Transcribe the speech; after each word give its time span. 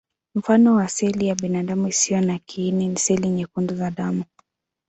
Mfano 0.35 0.75
wa 0.75 0.87
seli 0.87 1.27
ya 1.27 1.35
binadamu 1.35 1.87
isiyo 1.87 2.21
na 2.21 2.37
kiini 2.39 2.87
ni 2.87 2.99
seli 2.99 3.29
nyekundu 3.29 3.75
za 3.75 3.91
damu. 3.91 4.23